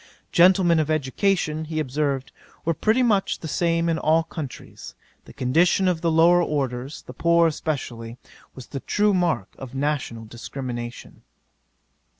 [0.31, 2.31] Gentlemen of education, he observed,
[2.65, 7.13] were pretty much the same in all countries; the condition of the lower orders, the
[7.13, 8.17] poor especially,
[8.55, 11.21] was the true mark of national discrimination."